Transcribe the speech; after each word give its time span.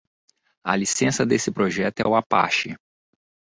A 0.65 0.75
licença 0.75 1.23
desse 1.27 1.51
projeto 1.51 1.99
é 1.99 2.07
o 2.07 2.15
Apache. 2.15 2.75